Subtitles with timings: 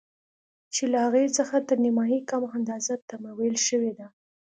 [0.73, 4.07] چې له هغې څخه تر نيمايي کمه اندازه تمويل شوې ده.